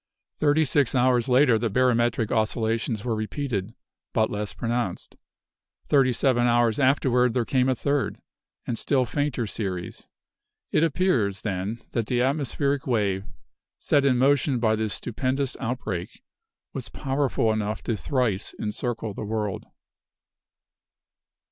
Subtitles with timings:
[0.39, 3.75] Thirty six hours later the barometric oscillations were repeated,
[4.13, 5.15] but less pronounced.
[5.85, 8.19] Thirty seven hours afterward there came a third,
[8.65, 10.07] and still fainter series.
[10.71, 13.25] It appears, then, that the atmospheric wave,
[13.77, 16.23] set in motion by this stupendous outbreak,
[16.73, 19.67] was powerful enough to thrice encircle the world.